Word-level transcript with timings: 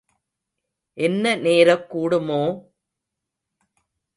என்ன 0.97 1.35
நேரக் 1.35 1.95
கூடுமோ? 1.95 2.41